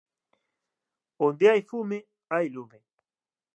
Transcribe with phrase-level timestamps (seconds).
[1.27, 1.99] Onde hai fume
[2.31, 2.79] hai lume.